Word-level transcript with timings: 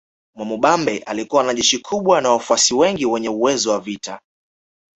Mwamubambe 0.35 0.97
alikuwa 0.97 1.43
na 1.43 1.53
jeshi 1.53 1.79
kubwa 1.79 2.21
na 2.21 2.29
wafuasi 2.31 2.73
wengi 2.73 3.05
wenye 3.05 3.29
uwezo 3.29 3.71
wa 3.71 3.79
vita 3.79 4.19